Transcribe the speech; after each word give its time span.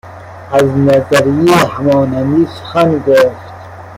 از 0.51 0.63
نظریه 0.77 1.55
همانندی 1.55 2.45
سخن 2.45 2.97
گفت 2.99 3.41